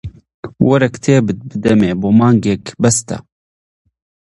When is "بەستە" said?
2.81-3.17